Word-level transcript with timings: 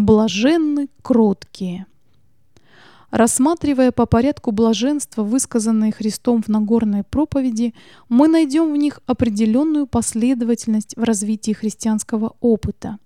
Блаженны 0.00 0.88
кроткие. 1.02 1.84
Рассматривая 3.10 3.92
по 3.92 4.06
порядку 4.06 4.50
блаженства, 4.50 5.22
высказанные 5.22 5.92
Христом 5.92 6.42
в 6.42 6.48
Нагорной 6.48 7.04
проповеди, 7.04 7.74
мы 8.08 8.26
найдем 8.26 8.72
в 8.72 8.76
них 8.78 9.00
определенную 9.04 9.86
последовательность 9.86 10.96
в 10.96 11.02
развитии 11.02 11.52
христианского 11.52 12.34
опыта. 12.40 12.98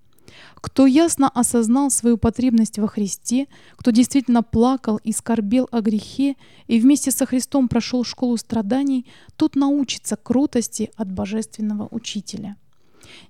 Кто 0.55 0.87
ясно 0.87 1.29
осознал 1.29 1.91
свою 1.91 2.17
потребность 2.17 2.79
во 2.79 2.87
Христе, 2.87 3.49
кто 3.75 3.91
действительно 3.91 4.45
плакал 4.45 5.01
и 5.03 5.11
скорбел 5.11 5.67
о 5.73 5.81
грехе 5.81 6.37
и 6.69 6.79
вместе 6.79 7.11
со 7.11 7.27
Христом 7.27 7.67
прошел 7.67 8.05
школу 8.05 8.37
страданий, 8.37 9.05
тот 9.35 9.57
научится 9.57 10.15
кротости 10.15 10.93
от 10.95 11.11
Божественного 11.11 11.89
Учителя. 11.91 12.55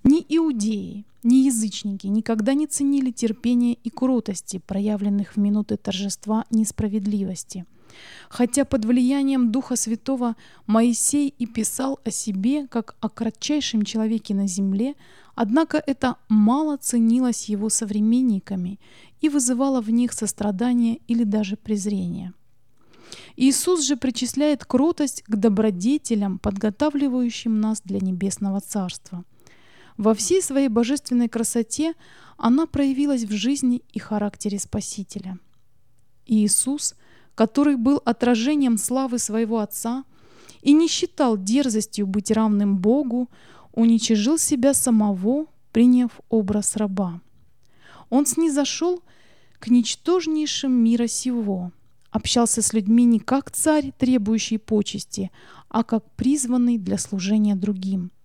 Ни 0.02 0.24
иудеи, 0.28 1.04
ни 1.22 1.46
язычники 1.46 2.06
никогда 2.06 2.54
не 2.54 2.66
ценили 2.66 3.10
терпения 3.10 3.74
и 3.74 3.90
кротости, 3.90 4.60
проявленных 4.66 5.36
в 5.36 5.38
минуты 5.38 5.76
торжества 5.76 6.44
несправедливости. 6.50 7.64
Хотя 8.28 8.64
под 8.64 8.84
влиянием 8.84 9.52
Духа 9.52 9.76
Святого 9.76 10.36
Моисей 10.66 11.28
и 11.38 11.46
писал 11.46 12.00
о 12.04 12.10
себе 12.10 12.66
как 12.66 12.96
о 13.00 13.08
кратчайшем 13.08 13.84
человеке 13.84 14.34
на 14.34 14.46
земле, 14.46 14.94
однако 15.34 15.82
это 15.86 16.16
мало 16.28 16.76
ценилось 16.76 17.48
его 17.48 17.68
современниками 17.68 18.80
и 19.20 19.28
вызывало 19.28 19.80
в 19.80 19.90
них 19.90 20.12
сострадание 20.12 21.00
или 21.06 21.24
даже 21.24 21.56
презрение. 21.56 22.32
Иисус 23.36 23.82
же 23.86 23.96
причисляет 23.96 24.64
кротость 24.64 25.22
к 25.22 25.36
добродетелям, 25.36 26.38
подготавливающим 26.38 27.60
нас 27.60 27.80
для 27.84 28.00
небесного 28.00 28.60
Царства– 28.60 29.24
во 29.96 30.14
всей 30.14 30.42
своей 30.42 30.68
божественной 30.68 31.28
красоте 31.28 31.94
она 32.36 32.66
проявилась 32.66 33.24
в 33.24 33.32
жизни 33.32 33.82
и 33.92 33.98
характере 33.98 34.58
Спасителя. 34.58 35.38
Иисус, 36.26 36.94
который 37.34 37.76
был 37.76 38.02
отражением 38.04 38.76
славы 38.76 39.18
своего 39.18 39.58
Отца 39.58 40.04
и 40.62 40.72
не 40.72 40.88
считал 40.88 41.36
дерзостью 41.36 42.06
быть 42.06 42.30
равным 42.30 42.78
Богу, 42.78 43.30
уничижил 43.72 44.38
себя 44.38 44.74
самого, 44.74 45.46
приняв 45.72 46.20
образ 46.28 46.76
раба. 46.76 47.20
Он 48.10 48.26
снизошел 48.26 49.02
к 49.58 49.68
ничтожнейшим 49.68 50.72
мира 50.72 51.06
сего, 51.06 51.72
общался 52.10 52.62
с 52.62 52.72
людьми 52.72 53.04
не 53.04 53.20
как 53.20 53.50
царь, 53.50 53.92
требующий 53.96 54.58
почести, 54.58 55.30
а 55.68 55.84
как 55.84 56.04
призванный 56.16 56.78
для 56.78 56.98
служения 56.98 57.54
другим– 57.54 58.10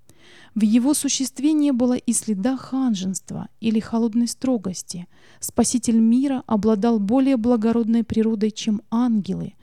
в 0.56 0.62
его 0.62 0.94
существе 0.94 1.54
не 1.54 1.72
было 1.72 1.94
и 1.94 2.12
следа 2.12 2.58
ханженства 2.58 3.50
или 3.62 3.80
холодной 3.80 4.28
строгости. 4.28 5.08
Спаситель 5.40 6.00
мира 6.00 6.44
обладал 6.48 7.00
более 7.00 7.38
благородной 7.38 8.04
природой, 8.04 8.52
чем 8.52 8.82
ангелы. 8.90 9.54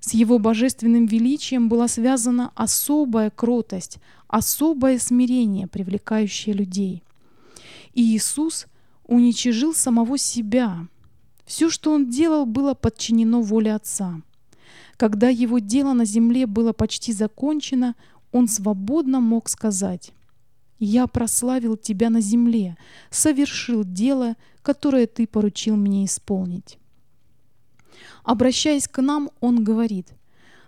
С 0.00 0.14
его 0.14 0.38
божественным 0.38 1.06
величием 1.06 1.68
была 1.68 1.88
связана 1.88 2.52
особая 2.54 3.30
кротость, 3.30 3.98
особое 4.28 4.98
смирение, 4.98 5.66
привлекающее 5.66 6.54
людей. 6.54 7.02
И 7.92 8.02
Иисус 8.16 8.66
уничижил 9.06 9.74
самого 9.74 10.16
себя. 10.16 10.86
Все, 11.44 11.70
что 11.70 11.92
он 11.92 12.08
делал, 12.08 12.46
было 12.46 12.74
подчинено 12.74 13.42
воле 13.42 13.74
Отца. 13.74 14.20
Когда 14.96 15.28
его 15.28 15.58
дело 15.58 15.92
на 15.92 16.04
земле 16.04 16.46
было 16.46 16.72
почти 16.72 17.12
закончено, 17.12 17.94
он 18.32 18.48
свободно 18.48 19.20
мог 19.20 19.48
сказать 19.48 20.12
я 20.78 21.06
прославил 21.06 21.76
Тебя 21.76 22.10
на 22.10 22.20
земле, 22.20 22.76
совершил 23.10 23.84
дело, 23.84 24.36
которое 24.62 25.06
Ты 25.06 25.26
поручил 25.26 25.76
мне 25.76 26.04
исполнить. 26.04 26.78
Обращаясь 28.24 28.88
к 28.88 29.00
нам, 29.00 29.30
Он 29.40 29.64
говорит, 29.64 30.08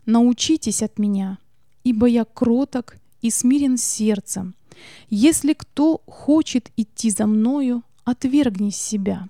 «Научитесь 0.07 0.83
от 0.83 0.99
меня, 0.99 1.39
ибо 1.85 2.07
я 2.07 2.25
кроток 2.25 2.97
и 3.21 3.31
смирен 3.31 3.77
сердцем. 3.77 4.55
Если 5.11 5.53
кто 5.53 6.03
хочет 6.07 6.71
идти 6.77 7.11
за 7.11 7.27
мною, 7.27 7.83
отвергни 8.05 8.71
себя. 8.71 9.29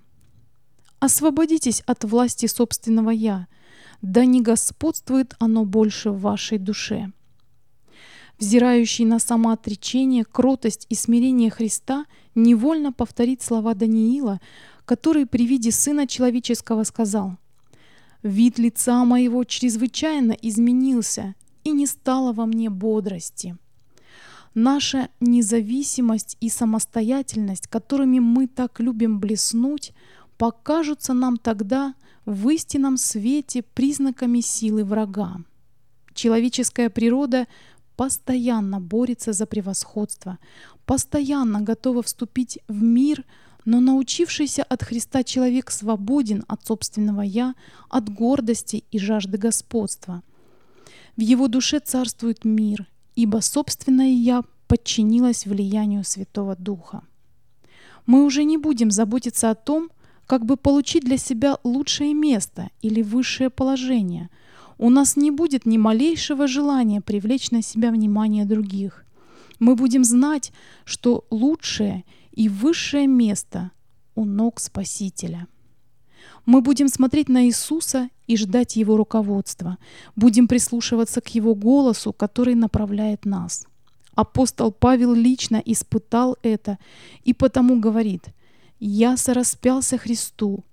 Освободитесь 1.00 1.80
от 1.86 2.04
власти 2.04 2.46
собственного 2.46 3.10
«я», 3.10 3.48
да 4.02 4.24
не 4.24 4.40
господствует 4.42 5.34
оно 5.40 5.64
больше 5.64 6.10
в 6.10 6.20
вашей 6.20 6.58
душе» 6.58 7.12
взирающий 8.38 9.04
на 9.04 9.18
самоотречение, 9.18 10.24
кротость 10.24 10.86
и 10.88 10.94
смирение 10.94 11.50
Христа, 11.50 12.06
невольно 12.34 12.92
повторит 12.92 13.42
слова 13.42 13.74
Даниила, 13.74 14.40
который 14.84 15.26
при 15.26 15.46
виде 15.46 15.70
Сына 15.70 16.06
Человеческого 16.06 16.84
сказал 16.84 17.36
«Вид 18.22 18.58
лица 18.58 19.04
моего 19.04 19.44
чрезвычайно 19.44 20.32
изменился, 20.32 21.34
и 21.64 21.70
не 21.70 21.86
стало 21.86 22.32
во 22.32 22.46
мне 22.46 22.70
бодрости». 22.70 23.56
Наша 24.54 25.08
независимость 25.20 26.36
и 26.40 26.48
самостоятельность, 26.48 27.68
которыми 27.68 28.18
мы 28.18 28.46
так 28.46 28.80
любим 28.80 29.20
блеснуть, 29.20 29.92
покажутся 30.36 31.12
нам 31.12 31.36
тогда 31.36 31.94
в 32.24 32.48
истинном 32.48 32.96
свете 32.96 33.62
признаками 33.62 34.40
силы 34.40 34.84
врага. 34.84 35.36
Человеческая 36.14 36.90
природа 36.90 37.46
постоянно 37.98 38.80
борется 38.80 39.32
за 39.32 39.44
превосходство, 39.44 40.38
постоянно 40.86 41.60
готова 41.62 42.00
вступить 42.02 42.60
в 42.68 42.80
мир, 42.80 43.24
но 43.64 43.80
научившийся 43.80 44.62
от 44.62 44.84
Христа 44.84 45.24
человек 45.24 45.72
свободен 45.72 46.44
от 46.46 46.64
собственного 46.64 47.22
«я», 47.22 47.54
от 47.90 48.08
гордости 48.08 48.84
и 48.92 49.00
жажды 49.00 49.36
господства. 49.36 50.22
В 51.16 51.20
его 51.20 51.48
душе 51.48 51.80
царствует 51.80 52.44
мир, 52.44 52.86
ибо 53.16 53.40
собственное 53.40 54.12
«я» 54.12 54.44
подчинилось 54.68 55.44
влиянию 55.44 56.04
Святого 56.04 56.54
Духа. 56.54 57.02
Мы 58.06 58.24
уже 58.24 58.44
не 58.44 58.58
будем 58.58 58.92
заботиться 58.92 59.50
о 59.50 59.56
том, 59.56 59.90
как 60.28 60.46
бы 60.46 60.56
получить 60.56 61.04
для 61.04 61.16
себя 61.16 61.58
лучшее 61.64 62.14
место 62.14 62.70
или 62.80 63.02
высшее 63.02 63.50
положение– 63.50 64.30
у 64.78 64.90
нас 64.90 65.16
не 65.16 65.30
будет 65.30 65.66
ни 65.66 65.76
малейшего 65.76 66.46
желания 66.46 67.00
привлечь 67.00 67.50
на 67.50 67.62
себя 67.62 67.90
внимание 67.90 68.44
других. 68.44 69.04
Мы 69.58 69.74
будем 69.74 70.04
знать, 70.04 70.52
что 70.84 71.24
лучшее 71.30 72.04
и 72.32 72.48
высшее 72.48 73.08
место 73.08 73.72
у 74.14 74.24
ног 74.24 74.60
Спасителя. 74.60 75.48
Мы 76.46 76.60
будем 76.60 76.88
смотреть 76.88 77.28
на 77.28 77.46
Иисуса 77.46 78.08
и 78.26 78.36
ждать 78.36 78.76
Его 78.76 78.96
руководства. 78.96 79.78
Будем 80.16 80.46
прислушиваться 80.46 81.20
к 81.20 81.28
Его 81.34 81.54
голосу, 81.54 82.12
который 82.12 82.54
направляет 82.54 83.24
нас. 83.24 83.66
Апостол 84.14 84.72
Павел 84.72 85.12
лично 85.12 85.62
испытал 85.64 86.36
это 86.42 86.78
и 87.24 87.34
потому 87.34 87.80
говорит, 87.80 88.26
«Я 88.80 89.16
сораспялся 89.16 89.98
Христу, 89.98 90.64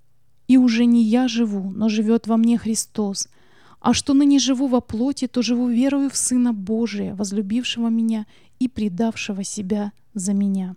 и 0.48 0.56
уже 0.56 0.84
не 0.84 1.02
я 1.02 1.28
живу, 1.28 1.70
но 1.70 1.88
живет 1.88 2.26
во 2.26 2.36
мне 2.36 2.56
Христос. 2.56 3.28
А 3.80 3.94
что 3.94 4.14
ныне 4.14 4.38
живу 4.38 4.66
во 4.66 4.80
плоти, 4.80 5.26
то 5.26 5.42
живу 5.42 5.68
верою 5.68 6.10
в 6.10 6.16
Сына 6.16 6.52
Божия, 6.52 7.14
возлюбившего 7.14 7.88
меня 7.88 8.26
и 8.58 8.68
предавшего 8.68 9.44
себя 9.44 9.92
за 10.14 10.32
меня. 10.32 10.76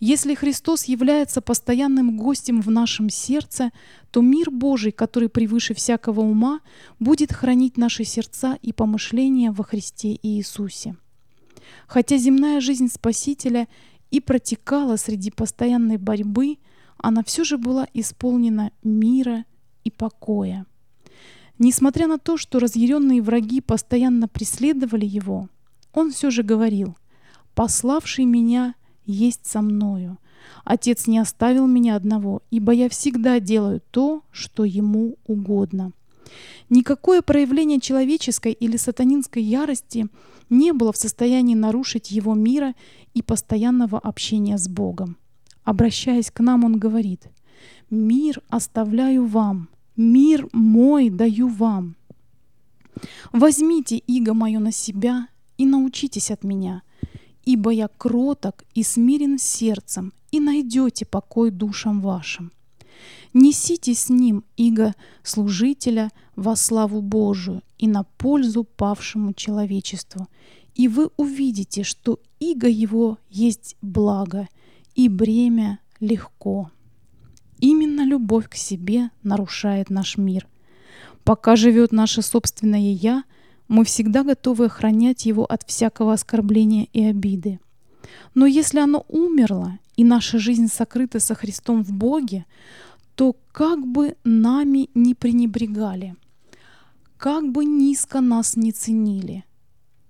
Если 0.00 0.34
Христос 0.34 0.84
является 0.84 1.40
постоянным 1.40 2.16
гостем 2.16 2.60
в 2.60 2.70
нашем 2.70 3.10
сердце, 3.10 3.72
то 4.12 4.20
мир 4.20 4.50
Божий, 4.50 4.92
который 4.92 5.28
превыше 5.28 5.74
всякого 5.74 6.20
ума, 6.20 6.60
будет 7.00 7.32
хранить 7.32 7.76
наши 7.76 8.04
сердца 8.04 8.56
и 8.62 8.72
помышления 8.72 9.50
во 9.50 9.64
Христе 9.64 10.16
Иисусе. 10.22 10.96
Хотя 11.88 12.16
земная 12.16 12.60
жизнь 12.60 12.88
Спасителя 12.88 13.66
и 14.10 14.20
протекала 14.20 14.96
среди 14.96 15.30
постоянной 15.32 15.96
борьбы, 15.96 16.58
она 16.96 17.24
все 17.24 17.42
же 17.42 17.58
была 17.58 17.88
исполнена 17.92 18.70
мира 18.82 19.44
и 19.82 19.90
покоя. 19.90 20.64
Несмотря 21.58 22.06
на 22.06 22.18
то, 22.18 22.36
что 22.36 22.60
разъяренные 22.60 23.20
враги 23.20 23.60
постоянно 23.60 24.28
преследовали 24.28 25.06
его, 25.06 25.48
он 25.92 26.12
все 26.12 26.30
же 26.30 26.42
говорил, 26.42 26.96
«Пославший 27.54 28.24
меня 28.24 28.74
есть 29.04 29.46
со 29.46 29.60
мною. 29.60 30.18
Отец 30.64 31.06
не 31.06 31.18
оставил 31.18 31.66
меня 31.66 31.96
одного, 31.96 32.42
ибо 32.50 32.72
я 32.72 32.88
всегда 32.88 33.40
делаю 33.40 33.82
то, 33.90 34.22
что 34.30 34.64
ему 34.64 35.16
угодно». 35.26 35.92
Никакое 36.68 37.22
проявление 37.22 37.80
человеческой 37.80 38.52
или 38.52 38.76
сатанинской 38.76 39.42
ярости 39.42 40.08
не 40.50 40.72
было 40.72 40.92
в 40.92 40.96
состоянии 40.96 41.54
нарушить 41.54 42.10
его 42.10 42.34
мира 42.34 42.74
и 43.14 43.22
постоянного 43.22 43.98
общения 43.98 44.58
с 44.58 44.68
Богом. 44.68 45.16
Обращаясь 45.64 46.30
к 46.30 46.40
нам, 46.40 46.64
он 46.64 46.78
говорит, 46.78 47.28
«Мир 47.90 48.42
оставляю 48.48 49.26
вам, 49.26 49.70
Мир 49.98 50.48
мой 50.52 51.10
даю 51.10 51.48
вам. 51.48 51.96
Возьмите 53.32 53.98
иго 53.98 54.32
мое 54.32 54.60
на 54.60 54.70
себя 54.70 55.26
и 55.56 55.66
научитесь 55.66 56.30
от 56.30 56.44
меня, 56.44 56.82
ибо 57.44 57.72
я 57.72 57.88
кроток 57.88 58.62
и 58.76 58.84
смирен 58.84 59.40
сердцем, 59.40 60.12
и 60.30 60.38
найдете 60.38 61.04
покой 61.04 61.50
душам 61.50 62.00
вашим. 62.00 62.52
Несите 63.34 63.92
с 63.92 64.08
ним 64.08 64.44
иго 64.56 64.94
служителя 65.24 66.12
во 66.36 66.54
славу 66.54 67.02
Божию 67.02 67.64
и 67.76 67.88
на 67.88 68.04
пользу 68.04 68.62
павшему 68.62 69.32
человечеству. 69.32 70.28
И 70.76 70.86
вы 70.86 71.10
увидите, 71.16 71.82
что 71.82 72.20
иго 72.38 72.68
его 72.68 73.18
есть 73.30 73.74
благо, 73.82 74.46
и 74.94 75.08
бремя 75.08 75.80
легко. 75.98 76.70
Именно 77.60 78.04
любовь 78.04 78.48
к 78.48 78.54
себе 78.54 79.10
нарушает 79.22 79.90
наш 79.90 80.16
мир. 80.16 80.46
Пока 81.24 81.56
живет 81.56 81.92
наше 81.92 82.22
собственное 82.22 82.92
«я», 82.92 83.24
мы 83.66 83.84
всегда 83.84 84.24
готовы 84.24 84.66
охранять 84.66 85.26
его 85.26 85.44
от 85.44 85.62
всякого 85.68 86.14
оскорбления 86.14 86.88
и 86.92 87.04
обиды. 87.04 87.60
Но 88.34 88.46
если 88.46 88.78
оно 88.78 89.04
умерло, 89.08 89.78
и 89.96 90.04
наша 90.04 90.38
жизнь 90.38 90.68
сокрыта 90.68 91.20
со 91.20 91.34
Христом 91.34 91.84
в 91.84 91.92
Боге, 91.92 92.46
то 93.14 93.36
как 93.52 93.86
бы 93.86 94.16
нами 94.24 94.88
не 94.94 95.14
пренебрегали, 95.14 96.16
как 97.18 97.50
бы 97.50 97.64
низко 97.64 98.20
нас 98.20 98.56
не 98.56 98.72
ценили, 98.72 99.44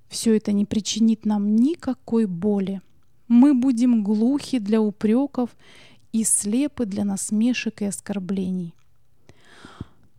все 0.08 0.36
это 0.36 0.52
не 0.52 0.64
причинит 0.64 1.24
нам 1.24 1.56
никакой 1.56 2.26
боли. 2.26 2.80
Мы 3.28 3.54
будем 3.54 4.04
глухи 4.04 4.58
для 4.58 4.80
упреков 4.80 5.50
и 6.20 6.24
слепы 6.24 6.84
для 6.84 7.04
насмешек 7.04 7.82
и 7.82 7.84
оскорблений. 7.84 8.74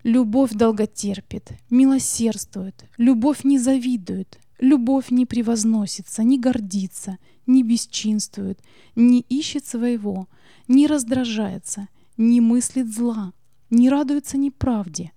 Любовь 0.03 0.51
долготерпит, 0.51 1.51
милосердствует, 1.69 2.85
любовь 2.97 3.43
не 3.43 3.59
завидует, 3.59 4.39
любовь 4.59 5.11
не 5.11 5.25
превозносится, 5.25 6.23
не 6.23 6.39
гордится, 6.39 7.17
не 7.45 7.63
бесчинствует, 7.63 8.59
не 8.95 9.21
ищет 9.27 9.65
своего, 9.65 10.27
не 10.69 10.87
раздражается, 10.87 11.89
не 12.15 12.39
мыслит 12.39 12.93
зла, 12.93 13.33
не 13.69 13.89
радуется 13.89 14.37
неправде, 14.37 15.11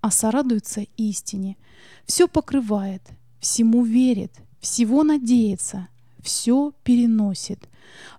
а 0.00 0.10
сорадуется 0.10 0.86
истине, 0.96 1.58
все 2.06 2.26
покрывает, 2.26 3.02
всему 3.38 3.84
верит, 3.84 4.32
всего 4.60 5.02
надеется, 5.02 5.88
все 6.22 6.72
переносит. 6.84 7.68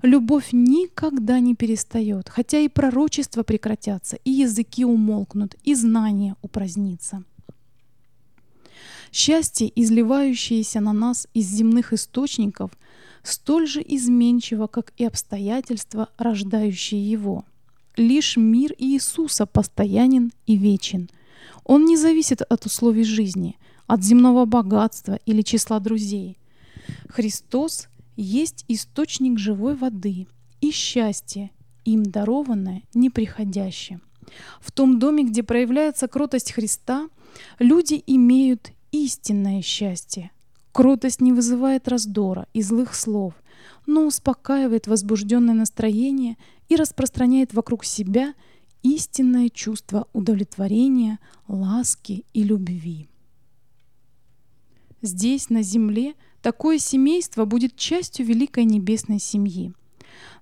Любовь 0.01 0.49
никогда 0.51 1.39
не 1.39 1.55
перестает, 1.55 2.29
хотя 2.29 2.59
и 2.59 2.67
пророчества 2.67 3.43
прекратятся, 3.43 4.17
и 4.23 4.31
языки 4.31 4.85
умолкнут, 4.85 5.55
и 5.63 5.73
знания 5.73 6.35
упразднится. 6.41 7.23
Счастье, 9.11 9.71
изливающееся 9.75 10.79
на 10.79 10.91
нас 10.91 11.27
из 11.33 11.47
земных 11.47 11.93
источников, 11.93 12.71
столь 13.21 13.67
же 13.67 13.83
изменчиво, 13.85 14.67
как 14.67 14.91
и 14.97 15.05
обстоятельства, 15.05 16.09
рождающие 16.17 17.11
его. 17.11 17.45
Лишь 17.95 18.37
мир 18.37 18.73
Иисуса 18.77 19.45
постоянен 19.45 20.31
и 20.47 20.57
вечен. 20.57 21.09
Он 21.63 21.85
не 21.85 21.95
зависит 21.95 22.41
от 22.41 22.65
условий 22.65 23.03
жизни, 23.03 23.57
от 23.85 24.03
земного 24.03 24.45
богатства 24.45 25.19
или 25.25 25.41
числа 25.43 25.79
друзей. 25.79 26.37
Христос 27.07 27.87
есть 28.15 28.65
источник 28.67 29.39
живой 29.39 29.75
воды 29.75 30.27
и 30.61 30.71
счастье, 30.71 31.51
им 31.85 32.03
дарованное 32.03 32.83
неприходящее. 32.93 33.99
В 34.61 34.71
том 34.71 34.99
доме, 34.99 35.23
где 35.23 35.43
проявляется 35.43 36.07
кротость 36.07 36.53
Христа, 36.53 37.09
люди 37.59 38.01
имеют 38.07 38.71
истинное 38.91 39.61
счастье. 39.61 40.31
Кротость 40.71 41.21
не 41.21 41.33
вызывает 41.33 41.87
раздора 41.87 42.47
и 42.53 42.61
злых 42.61 42.95
слов, 42.95 43.33
но 43.85 44.05
успокаивает 44.05 44.87
возбужденное 44.87 45.53
настроение 45.53 46.37
и 46.69 46.75
распространяет 46.75 47.53
вокруг 47.53 47.85
себя 47.85 48.33
истинное 48.81 49.49
чувство 49.49 50.07
удовлетворения, 50.13 51.19
ласки 51.47 52.25
и 52.33 52.43
любви. 52.43 53.07
Здесь, 55.03 55.49
на 55.49 55.63
земле, 55.63 56.13
такое 56.41 56.77
семейство 56.77 57.43
будет 57.43 57.75
частью 57.75 58.25
великой 58.25 58.63
небесной 58.63 59.19
семьи. 59.19 59.73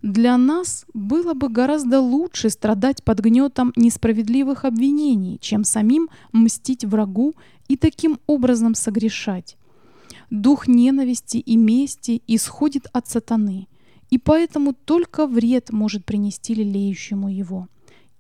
Для 0.03 0.37
нас 0.37 0.85
было 0.93 1.33
бы 1.33 1.49
гораздо 1.49 1.99
лучше 1.99 2.51
страдать 2.51 3.03
под 3.03 3.21
гнетом 3.21 3.73
несправедливых 3.75 4.63
обвинений, 4.63 5.39
чем 5.41 5.63
самим 5.63 6.09
мстить 6.31 6.85
врагу 6.85 7.33
и 7.69 7.75
таким 7.75 8.19
образом 8.27 8.75
согрешать. 8.75 9.57
Дух 10.29 10.67
ненависти 10.67 11.37
и 11.37 11.57
мести 11.57 12.21
исходит 12.27 12.85
от 12.93 13.07
сатаны, 13.07 13.67
и 14.11 14.19
поэтому 14.19 14.73
только 14.73 15.25
вред 15.25 15.71
может 15.71 16.05
принести 16.05 16.53
лелеющему 16.53 17.29
его. 17.29 17.67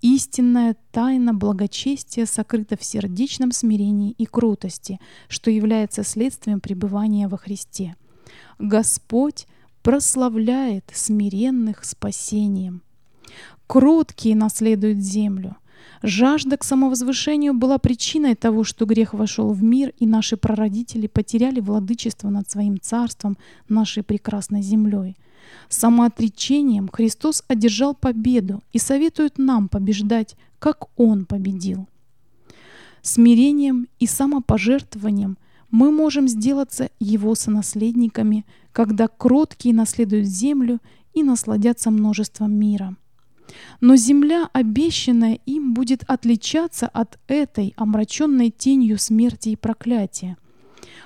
Истинная 0.01 0.75
тайна 0.91 1.31
благочестия 1.31 2.25
сокрыта 2.25 2.75
в 2.75 2.83
сердечном 2.83 3.51
смирении 3.51 4.15
и 4.17 4.25
крутости, 4.25 4.99
что 5.27 5.51
является 5.51 6.03
следствием 6.03 6.59
пребывания 6.59 7.27
во 7.27 7.37
Христе. 7.37 7.95
Господь 8.57 9.45
прославляет 9.83 10.85
смиренных 10.91 11.85
спасением. 11.85 12.81
Кроткие 13.67 14.35
наследуют 14.35 14.97
землю. 14.99 15.57
Жажда 16.01 16.57
к 16.57 16.63
самовозвышению 16.63 17.53
была 17.53 17.77
причиной 17.77 18.35
того, 18.35 18.63
что 18.63 18.85
грех 18.85 19.13
вошел 19.13 19.53
в 19.53 19.61
мир, 19.61 19.93
и 19.99 20.07
наши 20.07 20.35
прародители 20.35 21.05
потеряли 21.05 21.59
владычество 21.59 22.29
над 22.29 22.49
своим 22.49 22.79
царством, 22.81 23.37
нашей 23.69 24.01
прекрасной 24.01 24.63
землей– 24.63 25.15
Самоотречением 25.69 26.89
Христос 26.91 27.43
одержал 27.47 27.95
победу 27.95 28.61
и 28.73 28.79
советует 28.79 29.37
нам 29.37 29.69
побеждать, 29.69 30.35
как 30.59 30.87
Он 30.97 31.25
победил. 31.25 31.87
Смирением 33.01 33.87
и 33.99 34.05
самопожертвованием 34.05 35.37
мы 35.71 35.91
можем 35.91 36.27
сделаться 36.27 36.89
Его 36.99 37.35
сонаследниками, 37.35 38.45
когда 38.73 39.07
кроткие 39.07 39.73
наследуют 39.73 40.27
землю 40.27 40.79
и 41.13 41.23
насладятся 41.23 41.89
множеством 41.89 42.53
мира. 42.53 42.95
Но 43.79 43.95
земля, 43.95 44.49
обещанная 44.53 45.39
им, 45.45 45.73
будет 45.73 46.03
отличаться 46.07 46.87
от 46.87 47.17
этой, 47.27 47.73
омраченной 47.75 48.49
тенью 48.49 48.97
смерти 48.97 49.49
и 49.49 49.55
проклятия. 49.55 50.37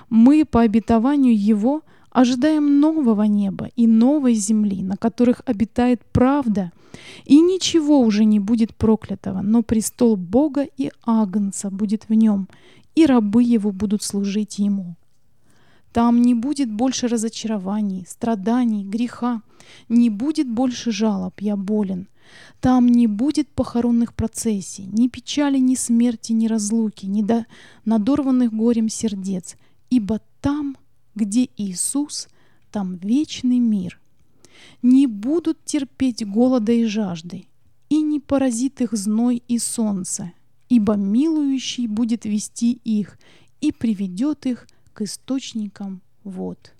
Мы 0.08 0.44
по 0.44 0.60
обетованию 0.60 1.36
Его– 1.36 1.82
ожидаем 2.16 2.80
нового 2.80 3.24
неба 3.24 3.68
и 3.76 3.86
новой 3.86 4.32
земли, 4.32 4.82
на 4.82 4.96
которых 4.96 5.42
обитает 5.44 6.00
правда, 6.12 6.72
и 7.26 7.40
ничего 7.40 8.00
уже 8.00 8.24
не 8.24 8.40
будет 8.40 8.74
проклятого, 8.74 9.42
но 9.42 9.62
престол 9.62 10.16
Бога 10.16 10.66
и 10.78 10.90
Агнца 11.04 11.70
будет 11.70 12.08
в 12.08 12.14
нем, 12.14 12.48
и 12.94 13.04
рабы 13.04 13.42
его 13.42 13.70
будут 13.70 14.02
служить 14.02 14.58
ему. 14.58 14.96
Там 15.92 16.22
не 16.22 16.32
будет 16.32 16.72
больше 16.72 17.06
разочарований, 17.06 18.06
страданий, 18.08 18.82
греха, 18.82 19.42
не 19.90 20.08
будет 20.08 20.48
больше 20.48 20.92
жалоб 20.92 21.34
«я 21.40 21.56
болен». 21.56 22.08
Там 22.60 22.88
не 22.88 23.06
будет 23.06 23.46
похоронных 23.48 24.14
процессий, 24.14 24.88
ни 24.90 25.08
печали, 25.08 25.58
ни 25.58 25.74
смерти, 25.74 26.32
ни 26.32 26.48
разлуки, 26.48 27.04
ни 27.06 27.22
до 27.22 27.44
надорванных 27.84 28.54
горем 28.54 28.88
сердец, 28.88 29.56
ибо 29.90 30.20
там– 30.40 30.76
где 31.16 31.48
Иисус, 31.56 32.28
там 32.70 32.96
вечный 32.98 33.58
мир. 33.58 34.00
Не 34.82 35.08
будут 35.08 35.64
терпеть 35.64 36.24
голода 36.24 36.70
и 36.70 36.84
жажды, 36.84 37.46
и 37.88 38.00
не 38.00 38.20
поразит 38.20 38.80
их 38.80 38.92
зной 38.92 39.42
и 39.48 39.58
солнце, 39.58 40.32
ибо 40.68 40.94
милующий 40.94 41.88
будет 41.88 42.24
вести 42.24 42.74
их 42.84 43.18
и 43.60 43.72
приведет 43.72 44.46
их 44.46 44.68
к 44.92 45.02
источникам 45.02 46.02
вод. 46.22 46.75